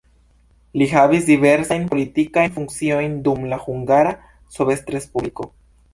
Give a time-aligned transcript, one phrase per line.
[0.81, 4.15] Li havis diversajn politikajn funkciojn dum la Hungara
[4.57, 5.51] Sovetrespubliko.